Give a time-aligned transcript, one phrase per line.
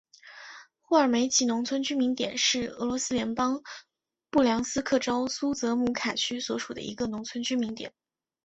[0.81, 3.61] 霍尔梅奇农村居民点是俄罗斯联邦
[4.31, 7.93] 布良斯克州苏泽姆卡区所属的一个农村居民点。